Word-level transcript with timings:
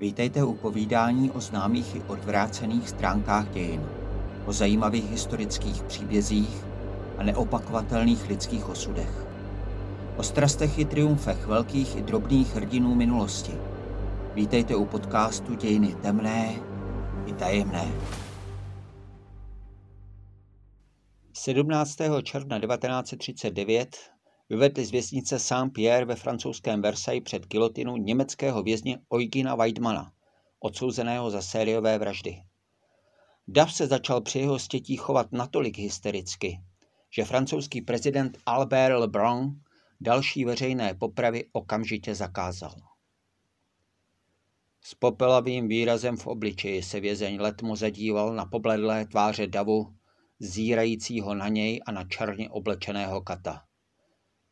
Vítejte 0.00 0.44
u 0.44 0.54
povídání 0.54 1.30
o 1.30 1.40
známých 1.40 1.96
i 1.96 2.02
odvrácených 2.02 2.88
stránkách 2.88 3.50
dějin, 3.50 3.88
o 4.46 4.52
zajímavých 4.52 5.10
historických 5.10 5.82
příbězích 5.82 6.64
a 7.18 7.22
neopakovatelných 7.22 8.28
lidských 8.28 8.68
osudech. 8.68 9.26
O 10.16 10.22
strastech 10.22 10.78
i 10.78 10.84
triumfech 10.84 11.46
velkých 11.46 11.96
i 11.96 12.02
drobných 12.02 12.54
hrdinů 12.54 12.94
minulosti. 12.94 13.52
Vítejte 14.34 14.76
u 14.76 14.84
podcastu 14.84 15.54
Dějiny 15.54 15.94
temné 15.94 16.54
i 17.26 17.32
tajemné. 17.32 17.92
17. 21.32 21.96
června 22.22 22.60
1939 22.60 24.19
vyvedli 24.50 24.84
z 24.84 24.90
věznice 24.90 25.38
Saint-Pierre 25.38 26.04
ve 26.06 26.14
francouzském 26.14 26.82
Versailles 26.82 27.24
před 27.24 27.46
kilotinu 27.46 27.96
německého 27.96 28.62
vězně 28.62 28.98
Eugena 29.14 29.54
Weidmana, 29.54 30.12
odsouzeného 30.60 31.30
za 31.30 31.42
sériové 31.42 31.98
vraždy. 31.98 32.42
Dav 33.48 33.74
se 33.74 33.86
začal 33.86 34.20
při 34.20 34.38
jeho 34.38 34.58
stětí 34.58 34.96
chovat 34.96 35.32
natolik 35.32 35.78
hystericky, 35.78 36.60
že 37.10 37.24
francouzský 37.24 37.82
prezident 37.82 38.38
Albert 38.46 38.98
Lebrun 38.98 39.60
další 40.00 40.44
veřejné 40.44 40.94
popravy 40.94 41.44
okamžitě 41.52 42.14
zakázal. 42.14 42.74
S 44.82 44.94
popelavým 44.94 45.68
výrazem 45.68 46.16
v 46.16 46.26
obličeji 46.26 46.82
se 46.82 47.00
vězeň 47.00 47.40
letmo 47.40 47.76
zadíval 47.76 48.34
na 48.34 48.46
pobledlé 48.46 49.06
tváře 49.06 49.46
davu, 49.46 49.94
zírajícího 50.38 51.34
na 51.34 51.48
něj 51.48 51.80
a 51.86 51.92
na 51.92 52.04
černě 52.04 52.50
oblečeného 52.50 53.20
kata. 53.20 53.69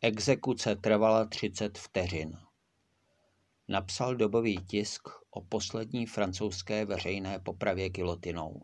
Exekuce 0.01 0.77
trvala 0.77 1.25
30 1.25 1.79
vteřin. 1.79 2.37
Napsal 3.69 4.17
dobový 4.17 4.57
tisk 4.67 5.09
o 5.31 5.41
poslední 5.41 6.07
francouzské 6.07 6.85
veřejné 6.85 7.39
popravě 7.39 7.89
gilotinou. 7.89 8.63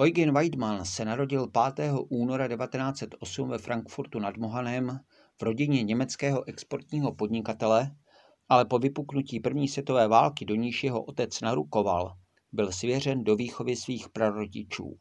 Eugen 0.00 0.34
Weidmann 0.34 0.84
se 0.84 1.04
narodil 1.04 1.46
5. 1.74 1.92
února 2.08 2.48
1908 2.48 3.48
ve 3.48 3.58
Frankfurtu 3.58 4.18
nad 4.18 4.36
Mohanem 4.36 5.00
v 5.38 5.42
rodině 5.42 5.82
německého 5.82 6.48
exportního 6.48 7.14
podnikatele, 7.14 7.96
ale 8.48 8.64
po 8.64 8.78
vypuknutí 8.78 9.40
první 9.40 9.68
světové 9.68 10.08
války, 10.08 10.44
do 10.44 10.54
níž 10.54 10.84
jeho 10.84 11.02
otec 11.02 11.40
narukoval, 11.40 12.16
byl 12.52 12.72
svěřen 12.72 13.24
do 13.24 13.36
výchovy 13.36 13.76
svých 13.76 14.08
prarodičů. 14.08 14.98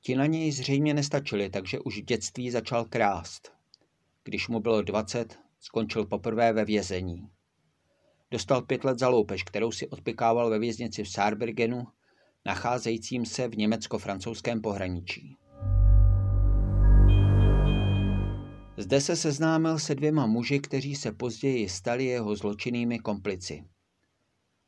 Ti 0.00 0.16
na 0.16 0.26
něj 0.26 0.52
zřejmě 0.52 0.94
nestačili, 0.94 1.50
takže 1.50 1.80
už 1.80 1.98
v 1.98 2.04
dětství 2.04 2.50
začal 2.50 2.84
krást. 2.84 3.57
Když 4.28 4.48
mu 4.48 4.60
bylo 4.60 4.82
20, 4.82 5.38
skončil 5.60 6.06
poprvé 6.06 6.52
ve 6.52 6.64
vězení. 6.64 7.28
Dostal 8.30 8.62
pět 8.62 8.84
let 8.84 8.98
za 8.98 9.08
loupež, 9.08 9.42
kterou 9.42 9.72
si 9.72 9.88
odpikával 9.88 10.50
ve 10.50 10.58
věznici 10.58 11.04
v 11.04 11.08
Saarbrückenu, 11.08 11.86
nacházejícím 12.46 13.26
se 13.26 13.48
v 13.48 13.56
německo-francouzském 13.56 14.60
pohraničí. 14.60 15.36
Zde 18.76 19.00
se 19.00 19.16
seznámil 19.16 19.78
se 19.78 19.94
dvěma 19.94 20.26
muži, 20.26 20.60
kteří 20.60 20.94
se 20.94 21.12
později 21.12 21.68
stali 21.68 22.04
jeho 22.04 22.36
zločinnými 22.36 22.98
komplici. 22.98 23.64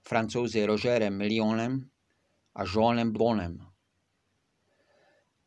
Francouzi 0.09 0.67
Rogerem 0.67 1.19
Millionem 1.19 1.81
a 2.55 2.63
Jeanem 2.77 3.13
Blonem. 3.13 3.70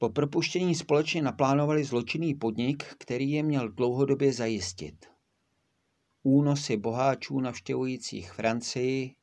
Po 0.04 0.10
propuštění 0.10 0.76
společně 0.76 1.22
naplánovali 1.22 1.84
zločinný 1.84 2.34
podnik, 2.34 2.84
který 2.84 3.32
je 3.32 3.44
měl 3.44 3.70
dlouhodobě 3.70 4.34
zajistit. 4.34 5.06
Únosy 6.24 6.78
boháčů 6.78 7.40
navštěvujících 7.40 8.32
Francii, 8.32 9.16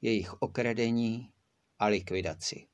jejich 0.00 0.34
okradení 0.42 1.30
a 1.78 1.86
likvidaci. 1.86 2.66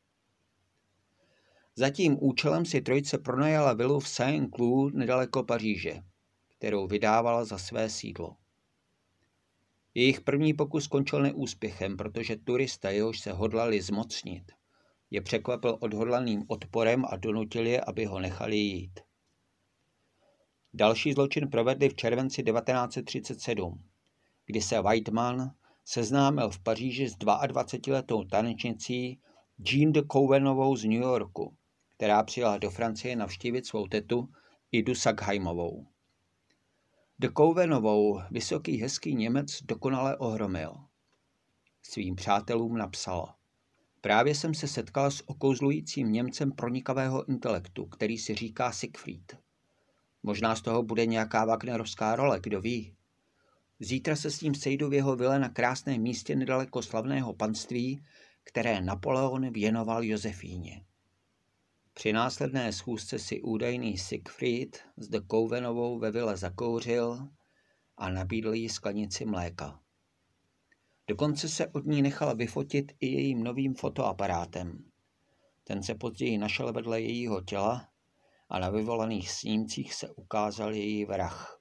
Za 1.77 1.91
tím 1.91 2.17
účelem 2.21 2.65
si 2.65 2.81
trojce 2.81 3.19
pronajala 3.19 3.73
vilu 3.73 4.01
v 4.01 4.09
Saint-Cloud 4.09 4.95
nedaleko 4.95 5.43
Paříže, 5.43 6.03
kterou 6.49 6.87
vydávala 6.87 7.45
za 7.45 7.59
své 7.59 7.91
sídlo. 7.91 8.37
Jejich 9.95 10.21
první 10.21 10.55
pokus 10.55 10.85
skončil 10.85 11.23
neúspěchem, 11.23 11.97
protože 11.97 12.37
turista, 12.37 12.91
jehož 12.91 13.21
se 13.21 13.33
hodlali 13.33 13.83
zmocnit, 13.83 14.53
je 15.13 15.21
překvapil 15.21 15.79
odhodlaným 15.81 16.45
odporem 16.47 17.05
a 17.11 17.17
donutil 17.17 17.67
je, 17.67 17.81
aby 17.81 18.05
ho 18.05 18.21
nechali 18.21 18.57
jít. 18.57 19.01
Další 20.75 21.13
zločin 21.13 21.51
provedli 21.51 21.89
v 21.89 21.95
červenci 21.95 22.43
1937, 22.43 23.85
kdy 24.47 24.61
se 24.61 24.83
Whiteman 24.83 25.51
seznámil 25.85 26.51
v 26.51 26.59
Paříži 26.59 27.09
s 27.09 27.17
22-letou 27.17 28.25
tanečnicí 28.25 29.21
Jean 29.59 29.93
de 29.93 30.03
Cowenovou 30.13 30.77
z 30.77 30.85
New 30.85 31.03
Yorku, 31.03 31.57
která 31.97 32.23
přijela 32.23 32.59
do 32.59 32.71
Francie 32.71 33.17
navštívit 33.17 33.67
svou 33.67 33.87
tetu 33.87 34.29
Idu 34.71 34.95
Sagheimovou. 34.95 35.87
De 37.19 37.29
Cowenovou 37.37 38.21
vysoký 38.31 38.83
hezký 38.83 39.15
Němec 39.15 39.63
dokonale 39.63 40.17
ohromil. 40.17 40.75
Svým 41.83 42.17
přátelům 42.17 42.79
napsal– 42.79 43.35
Právě 44.03 44.35
jsem 44.35 44.55
se 44.55 44.69
setkal 44.69 45.11
s 45.11 45.29
okouzlujícím 45.29 46.13
Němcem 46.13 46.53
pronikavého 46.53 47.29
intelektu, 47.29 47.87
který 47.87 48.19
si 48.19 48.35
říká 48.35 48.73
Siegfried. 48.73 49.39
Možná 50.23 50.57
z 50.57 50.61
toho 50.61 50.83
bude 50.83 51.07
nějaká 51.07 51.45
Wagnerovská 51.45 52.17
role, 52.17 52.41
kdo 52.43 52.61
ví. 52.61 52.97
Zítra 53.81 54.17
se 54.17 54.31
s 54.31 54.41
ním 54.41 54.55
sejdu 54.55 54.89
v 54.89 54.95
jeho 54.95 55.17
vile 55.17 55.39
na 55.39 55.49
krásném 55.49 56.03
místě 56.03 56.37
nedaleko 56.37 56.83
slavného 56.83 57.35
panství, 57.35 58.05
které 58.45 58.81
Napoleon 58.81 59.53
věnoval 59.53 60.05
Josefíně. 60.05 60.85
Při 61.95 62.13
následné 62.13 62.73
schůzce 62.73 63.19
si 63.19 63.43
údajný 63.43 63.99
Siegfried 63.99 64.85
s 64.97 65.09
de 65.09 65.21
Kouvenovou 65.21 65.99
ve 65.99 66.11
vile 66.11 66.37
zakouřil 66.37 67.29
a 67.97 68.09
nabídl 68.11 68.55
jí 68.55 68.69
sklenici 68.69 69.25
mléka. 69.25 69.82
Dokonce 71.13 71.49
se 71.49 71.67
od 71.67 71.87
ní 71.87 72.03
nechala 72.03 72.33
vyfotit 72.33 72.93
i 73.01 73.07
jejím 73.07 73.45
novým 73.45 73.75
fotoaparátem. 73.75 74.85
Ten 75.65 75.83
se 75.83 75.95
později 75.95 76.39
našel 76.39 76.73
vedle 76.73 77.01
jejího 77.01 77.41
těla 77.41 77.89
a 78.49 78.59
na 78.59 78.71
vyvolaných 78.71 79.31
snímcích 79.31 79.95
se 79.95 80.09
ukázal 80.09 80.73
její 80.73 81.05
vrah. 81.05 81.61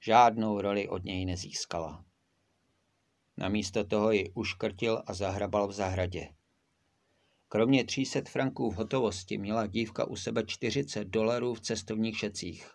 Žádnou 0.00 0.60
roli 0.60 0.88
od 0.88 1.04
něj 1.04 1.24
nezískala. 1.24 2.04
Namísto 3.36 3.84
toho 3.84 4.10
ji 4.10 4.30
uškrtil 4.30 5.02
a 5.06 5.14
zahrabal 5.14 5.68
v 5.68 5.72
zahradě. 5.72 6.28
Kromě 7.48 7.84
300 7.84 8.20
franků 8.28 8.70
v 8.70 8.74
hotovosti 8.74 9.38
měla 9.38 9.66
dívka 9.66 10.04
u 10.04 10.16
sebe 10.16 10.42
40 10.46 11.04
dolarů 11.04 11.54
v 11.54 11.60
cestovních 11.60 12.18
šecích. 12.18 12.70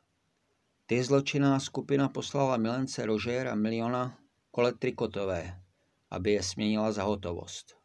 Ty 0.86 1.04
zločinná 1.04 1.60
skupina 1.60 2.10
poslala 2.10 2.58
milence 2.58 3.06
Rogera 3.06 3.56
miliona 3.56 4.20
kole 4.52 4.74
trikotové, 4.74 5.62
aby 6.10 6.32
je 6.32 6.44
směnila 6.44 6.92
za 6.92 7.04
hotovost. 7.04 7.76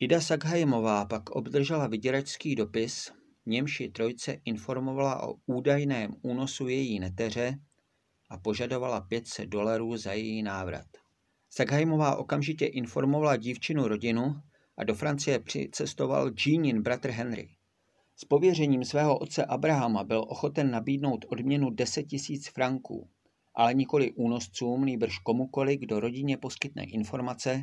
Ida 0.00 0.20
Sagheimová 0.20 1.04
pak 1.04 1.30
obdržela 1.30 1.86
vyděračský 1.86 2.54
dopis, 2.54 3.12
němši 3.46 3.88
trojce 3.88 4.36
informovala 4.44 5.28
o 5.28 5.34
údajném 5.46 6.14
únosu 6.22 6.68
její 6.68 7.00
neteře 7.00 7.58
a 8.30 8.38
požadovala 8.38 9.00
500 9.00 9.48
dolarů 9.48 9.96
za 9.96 10.12
její 10.12 10.42
návrat. 10.42 10.86
Sagheimová 11.50 12.16
okamžitě 12.16 12.66
informovala 12.66 13.36
dívčinu 13.36 13.88
rodinu 13.88 14.42
a 14.76 14.84
do 14.84 14.94
Francie 14.94 15.38
přicestoval 15.38 16.30
Jeanin 16.46 16.82
bratr 16.82 17.10
Henry. 17.10 17.48
S 18.16 18.24
pověřením 18.24 18.84
svého 18.84 19.18
otce 19.18 19.44
Abrahama 19.44 20.04
byl 20.04 20.24
ochoten 20.28 20.70
nabídnout 20.70 21.24
odměnu 21.28 21.70
10 21.70 22.06
000 22.12 22.42
franků 22.54 23.10
ale 23.56 23.74
nikoli 23.74 24.12
únoscům, 24.12 24.84
nýbrž 24.84 25.18
komukoli, 25.18 25.76
kdo 25.76 26.00
rodině 26.00 26.36
poskytne 26.36 26.84
informace, 26.84 27.62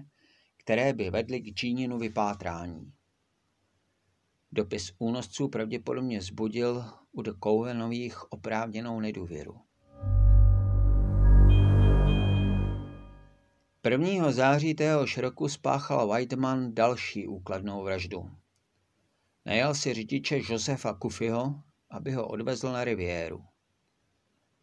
které 0.57 0.94
by 0.94 1.10
vedly 1.10 1.42
k 1.42 1.56
Číninu 1.56 1.98
vypátrání. 1.98 2.94
Dopis 4.51 4.94
únosců 5.00 5.48
pravděpodobně 5.48 6.22
zbudil 6.22 6.86
u 7.12 7.22
de 7.22 7.31
oprávněnou 8.30 9.00
nedůvěru. 9.00 9.56
1. 13.89 14.31
září 14.31 14.74
téhož 14.74 15.18
roku 15.18 15.50
spáchal 15.50 16.07
Whiteman 16.07 16.74
další 16.74 17.28
úkladnou 17.28 17.84
vraždu. 17.84 18.31
Najal 19.46 19.75
si 19.75 19.94
řidiče 19.94 20.42
Josefa 20.50 20.94
Kufyho, 20.94 21.56
aby 21.89 22.12
ho 22.12 22.28
odvezl 22.28 22.72
na 22.72 22.84
riviéru 22.84 23.44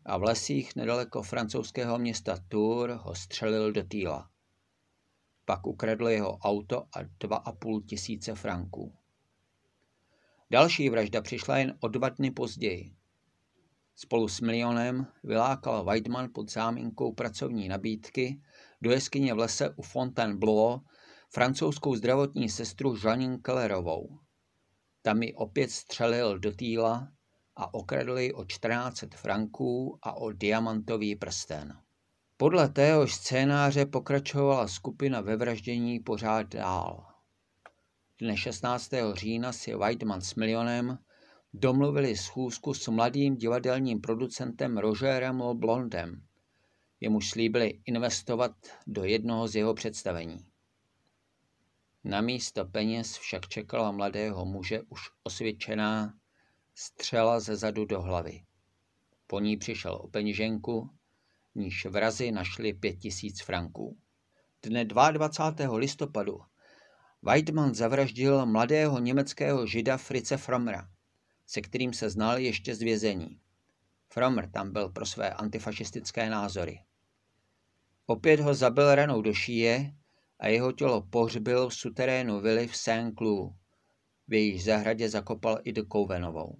a 0.04 0.18
v 0.18 0.22
lesích 0.22 0.76
nedaleko 0.76 1.22
francouzského 1.22 1.98
města 1.98 2.38
Tours 2.48 2.94
ho 3.02 3.14
střelil 3.14 3.72
do 3.72 3.84
týla. 3.84 4.30
Pak 5.44 5.66
ukradl 5.66 6.08
jeho 6.08 6.38
auto 6.38 6.82
a 6.82 6.98
dva 7.20 7.36
a 7.36 7.52
půl 7.52 7.82
tisíce 7.82 8.34
franků. 8.34 8.94
Další 10.50 10.90
vražda 10.90 11.22
přišla 11.22 11.58
jen 11.58 11.76
o 11.80 11.88
dva 11.88 12.08
dny 12.08 12.30
později. 12.30 12.94
Spolu 13.96 14.28
s 14.28 14.40
milionem 14.40 15.06
vylákal 15.24 15.84
Weidman 15.84 16.28
pod 16.34 16.50
záminkou 16.50 17.12
pracovní 17.12 17.68
nabídky 17.68 18.40
do 18.82 18.90
jeskyně 18.90 19.34
v 19.34 19.38
lese 19.38 19.70
u 19.76 19.82
Fontainebleau 19.82 20.78
francouzskou 21.32 21.94
zdravotní 21.94 22.48
sestru 22.48 22.96
Janine 23.04 23.38
Kellerovou. 23.38 24.18
Tam 25.02 25.22
ji 25.22 25.34
opět 25.34 25.70
střelil 25.70 26.38
do 26.38 26.52
týla 26.52 27.12
a 27.56 27.74
okradl 27.74 28.18
ji 28.18 28.32
o 28.32 28.44
14 28.44 29.04
franků 29.14 29.98
a 30.02 30.12
o 30.12 30.32
diamantový 30.32 31.16
prsten. 31.16 31.78
Podle 32.36 32.68
téhož 32.68 33.14
scénáře 33.14 33.86
pokračovala 33.86 34.68
skupina 34.68 35.20
ve 35.20 35.36
vraždění 35.36 36.00
pořád 36.00 36.46
dál. 36.46 37.06
Dne 38.18 38.36
16. 38.36 38.90
října 39.14 39.52
si 39.52 39.74
Whiteman 39.74 40.20
s 40.20 40.34
Milionem 40.34 40.98
domluvili 41.54 42.16
schůzku 42.16 42.74
s 42.74 42.88
mladým 42.88 43.36
divadelním 43.36 44.00
producentem 44.00 44.78
Rogerem 44.78 45.42
Blondem, 45.54 46.22
jemuž 47.00 47.30
slíbili 47.30 47.80
investovat 47.86 48.52
do 48.86 49.04
jednoho 49.04 49.48
z 49.48 49.54
jeho 49.54 49.74
představení. 49.74 50.46
Na 52.04 52.20
místo 52.20 52.64
peněz 52.64 53.16
však 53.16 53.48
čekala 53.48 53.92
mladého 53.92 54.44
muže 54.44 54.82
už 54.88 55.00
osvědčená 55.22 56.14
střela 56.80 57.40
ze 57.40 57.56
zadu 57.56 57.84
do 57.84 58.02
hlavy. 58.02 58.42
Po 59.26 59.40
ní 59.40 59.56
přišel 59.56 59.94
o 59.94 60.08
peněženku, 60.08 60.90
níž 61.54 61.86
vrazy 61.86 62.32
našli 62.32 62.72
pět 62.72 62.96
tisíc 62.96 63.42
franků. 63.42 63.98
Dne 64.62 64.84
22. 64.84 65.76
listopadu 65.76 66.40
Weidmann 67.22 67.74
zavraždil 67.74 68.46
mladého 68.46 68.98
německého 68.98 69.66
žida 69.66 69.96
Frice 69.96 70.36
Fromra, 70.36 70.88
se 71.46 71.60
kterým 71.60 71.92
se 71.92 72.10
znal 72.10 72.38
ještě 72.38 72.74
z 72.74 72.82
vězení. 72.82 73.40
Fromr 74.08 74.50
tam 74.50 74.72
byl 74.72 74.88
pro 74.88 75.06
své 75.06 75.30
antifašistické 75.30 76.30
názory. 76.30 76.80
Opět 78.06 78.40
ho 78.40 78.54
zabil 78.54 78.94
ranou 78.94 79.22
do 79.22 79.34
šíje 79.34 79.94
a 80.38 80.48
jeho 80.48 80.72
tělo 80.72 81.02
pohřbil 81.02 81.68
v 81.68 81.74
suterénu 81.74 82.40
vily 82.40 82.68
v 82.68 82.76
Saint-Cloud. 82.76 83.52
V 84.28 84.32
jejíž 84.32 84.64
zahradě 84.64 85.08
zakopal 85.08 85.58
i 85.64 85.72
do 85.72 85.86
Kouvenovou. 85.86 86.56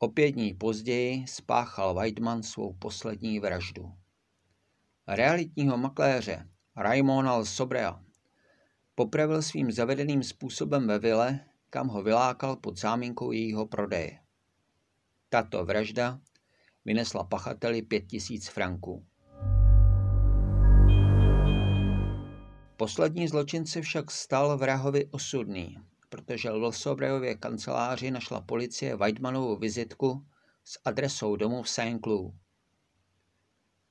O 0.00 0.08
pět 0.08 0.30
dní 0.30 0.54
později 0.54 1.26
spáchal 1.26 1.94
Weidman 1.94 2.42
svou 2.42 2.72
poslední 2.72 3.40
vraždu. 3.40 3.92
Realitního 5.06 5.78
makléře 5.78 6.48
Raimona 6.76 7.44
Sobrea 7.44 8.04
popravil 8.94 9.42
svým 9.42 9.72
zavedeným 9.72 10.22
způsobem 10.22 10.86
ve 10.86 10.98
vile, 10.98 11.40
kam 11.70 11.88
ho 11.88 12.02
vylákal 12.02 12.56
pod 12.56 12.78
záminkou 12.78 13.32
jejího 13.32 13.66
prodeje. 13.66 14.18
Tato 15.28 15.64
vražda 15.64 16.20
vynesla 16.84 17.24
pachateli 17.24 17.82
pět 17.82 18.06
tisíc 18.06 18.48
franků. 18.48 19.06
Poslední 22.76 23.28
zločin 23.28 23.66
se 23.66 23.82
však 23.82 24.10
stal 24.10 24.58
vrahovi 24.58 25.06
osudný, 25.06 25.76
protože 26.28 26.50
v 26.50 26.62
Lsobrejově 26.62 27.34
kanceláři 27.34 28.10
našla 28.10 28.40
policie 28.40 28.96
Weidmanovou 28.96 29.56
vizitku 29.56 30.26
s 30.64 30.78
adresou 30.84 31.36
domu 31.36 31.62
v 31.62 31.68
Saint-Cloud. 31.68 32.34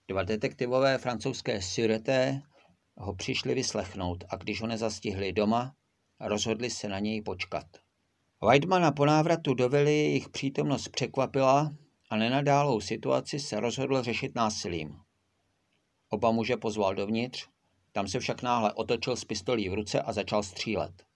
Dva 0.07 0.23
detektivové 0.23 0.97
francouzské 0.97 1.61
sureté 1.61 2.41
ho 2.97 3.15
přišli 3.15 3.55
vyslechnout 3.55 4.23
a 4.29 4.35
když 4.35 4.61
ho 4.61 4.67
nezastihli 4.67 5.33
doma, 5.33 5.75
rozhodli 6.19 6.69
se 6.69 6.87
na 6.87 6.99
něj 6.99 7.21
počkat. 7.21 7.65
Weidmana 8.41 8.91
po 8.91 9.05
návratu 9.05 9.53
do 9.53 9.69
vily 9.69 9.95
jejich 9.95 10.29
přítomnost 10.29 10.89
překvapila 10.89 11.73
a 12.09 12.15
nenadálou 12.15 12.81
situaci 12.81 13.39
se 13.39 13.59
rozhodl 13.59 14.03
řešit 14.03 14.35
násilím. 14.35 14.99
Oba 16.09 16.31
muže 16.31 16.57
pozval 16.57 16.95
dovnitř, 16.95 17.47
tam 17.91 18.07
se 18.07 18.19
však 18.19 18.41
náhle 18.41 18.73
otočil 18.73 19.15
s 19.15 19.25
pistolí 19.25 19.69
v 19.69 19.73
ruce 19.73 20.01
a 20.01 20.13
začal 20.13 20.43
střílet. 20.43 21.07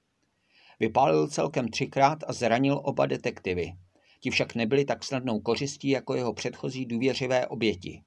Vypálil 0.81 1.27
celkem 1.27 1.67
třikrát 1.67 2.19
a 2.27 2.33
zranil 2.33 2.81
oba 2.83 3.05
detektivy. 3.05 3.73
Ti 4.19 4.29
však 4.29 4.55
nebyli 4.55 4.85
tak 4.85 5.03
snadnou 5.03 5.39
kořistí 5.39 5.89
jako 5.89 6.15
jeho 6.15 6.33
předchozí 6.33 6.85
důvěřivé 6.85 7.47
oběti. 7.47 8.03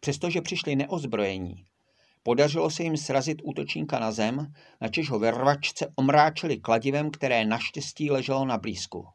Přestože 0.00 0.40
přišli 0.40 0.76
neozbrojení, 0.76 1.64
podařilo 2.22 2.70
se 2.70 2.82
jim 2.82 2.96
srazit 2.96 3.38
útočníka 3.44 3.98
na 3.98 4.12
zem, 4.12 4.52
načež 4.80 5.10
ho 5.10 5.18
ve 5.18 5.30
rvačce 5.30 5.92
omráčili 5.96 6.56
kladivem, 6.56 7.10
které 7.10 7.44
naštěstí 7.44 8.10
leželo 8.10 8.44
na 8.44 8.58
blízku. 8.58 9.06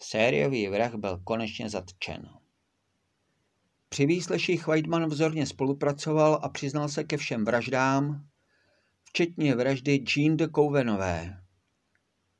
Sériový 0.00 0.68
vrah 0.68 0.94
byl 0.94 1.20
konečně 1.24 1.68
zatčen. 1.68 2.28
Při 3.88 4.06
výsleších 4.06 4.66
Weidman 4.66 5.06
vzorně 5.06 5.46
spolupracoval 5.46 6.40
a 6.42 6.48
přiznal 6.48 6.88
se 6.88 7.04
ke 7.04 7.16
všem 7.16 7.44
vraždám, 7.44 8.28
včetně 9.08 9.54
vraždy 9.54 10.04
Jean 10.16 10.36
de 10.36 10.48
Couvenové. 10.48 11.42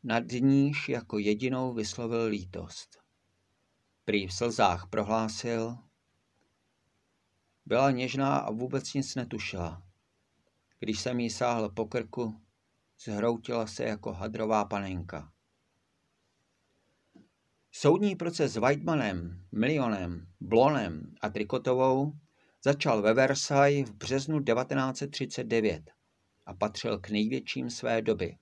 Nad 0.02 0.24
níž 0.40 0.88
jako 0.88 1.18
jedinou 1.18 1.74
vyslovil 1.74 2.24
lítost. 2.24 2.98
Prý 4.04 4.26
v 4.26 4.34
slzách 4.34 4.86
prohlásil, 4.90 5.78
byla 7.66 7.90
něžná 7.90 8.36
a 8.36 8.50
vůbec 8.50 8.94
nic 8.94 9.14
netušila. 9.14 9.82
Když 10.78 11.00
jsem 11.00 11.20
jí 11.20 11.30
sáhl 11.30 11.68
po 11.68 11.86
krku, 11.86 12.40
zhroutila 13.04 13.66
se 13.66 13.84
jako 13.84 14.12
hadrová 14.12 14.64
panenka. 14.64 15.32
Soudní 17.72 18.16
proces 18.16 18.52
s 18.52 18.56
Weidmanem, 18.56 19.46
Milionem, 19.52 20.26
Blonem 20.40 21.14
a 21.20 21.28
Trikotovou 21.28 22.12
začal 22.64 23.02
ve 23.02 23.14
Versailles 23.14 23.88
v 23.88 23.94
březnu 23.94 24.42
1939 24.42 25.97
a 26.48 26.54
patřil 26.54 26.98
k 26.98 27.10
největším 27.10 27.70
své 27.70 28.02
doby. 28.02 28.36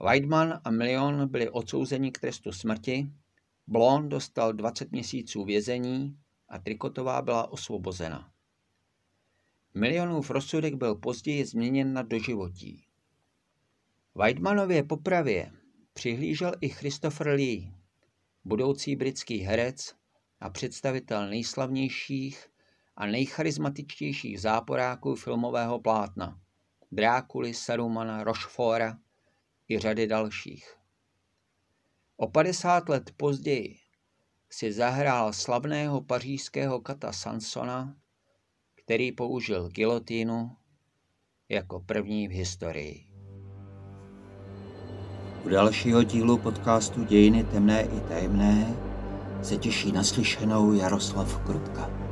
Weidman 0.00 0.60
a 0.64 0.70
Milion 0.70 1.28
byli 1.28 1.50
odsouzeni 1.50 2.12
k 2.12 2.18
trestu 2.18 2.52
smrti, 2.52 3.10
Blon 3.66 4.08
dostal 4.08 4.52
20 4.52 4.92
měsíců 4.92 5.44
vězení 5.44 6.18
a 6.48 6.58
Trikotová 6.58 7.22
byla 7.22 7.52
osvobozena. 7.52 8.30
Milionův 9.74 10.30
rozsudek 10.30 10.74
byl 10.74 10.94
později 10.94 11.44
změněn 11.44 11.92
na 11.92 12.02
doživotí. 12.02 12.86
Weidmanově 14.14 14.82
popravě 14.82 15.52
přihlížel 15.92 16.52
i 16.60 16.68
Christopher 16.68 17.28
Lee, 17.28 17.72
budoucí 18.44 18.96
britský 18.96 19.38
herec 19.38 19.94
a 20.40 20.50
představitel 20.50 21.28
nejslavnějších 21.28 22.46
a 22.96 23.06
nejcharizmatičtějších 23.06 24.40
záporáků 24.40 25.14
filmového 25.14 25.80
plátna. 25.80 26.43
Drákuly, 26.94 27.54
Sarumana, 27.54 28.24
Rochefora 28.24 28.98
i 29.68 29.78
řady 29.78 30.06
dalších. 30.06 30.74
O 32.16 32.28
50 32.28 32.88
let 32.88 33.10
později 33.16 33.76
si 34.50 34.72
zahrál 34.72 35.32
slavného 35.32 36.00
pařížského 36.00 36.80
kata 36.80 37.12
Sansona, 37.12 37.96
který 38.74 39.12
použil 39.12 39.68
gilotínu 39.68 40.56
jako 41.48 41.80
první 41.80 42.28
v 42.28 42.30
historii. 42.30 43.06
U 45.44 45.48
dalšího 45.48 46.02
dílu 46.02 46.38
podcastu 46.38 47.04
Dějiny 47.04 47.44
temné 47.44 47.82
i 47.82 48.00
tajemné 48.00 48.76
se 49.42 49.56
těší 49.56 49.92
naslyšenou 49.92 50.72
Jaroslav 50.72 51.44
Krutka. 51.46 52.03